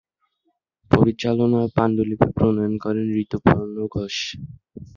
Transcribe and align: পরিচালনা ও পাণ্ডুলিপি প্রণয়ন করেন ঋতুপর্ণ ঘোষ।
পরিচালনা 0.91 1.57
ও 1.61 1.67
পাণ্ডুলিপি 1.75 2.27
প্রণয়ন 2.35 2.73
করেন 2.83 3.07
ঋতুপর্ণ 3.23 3.75
ঘোষ। 3.93 4.15